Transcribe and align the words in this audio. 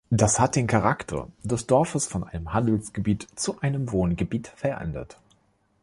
Das 0.09 0.39
hat 0.39 0.55
den 0.55 0.65
Charakter 0.65 1.27
des 1.43 1.67
Dorfes 1.67 2.07
von 2.07 2.23
einem 2.23 2.53
Handelsgebiet 2.55 3.27
zu 3.35 3.61
einem 3.61 3.91
Wohngebiet 3.91 4.47
verändert. 4.47 5.19